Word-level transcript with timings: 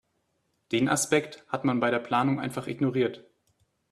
Den 0.71 0.89
Aspekt 0.89 1.45
hat 1.47 1.63
man 1.63 1.79
bei 1.79 1.91
der 1.91 1.99
Planung 1.99 2.39
einfach 2.39 2.65
ignoriert. 2.65 3.29